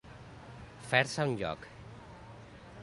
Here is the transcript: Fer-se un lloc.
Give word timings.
Fer-se 0.93 1.27
un 1.29 1.37
lloc. 1.43 1.69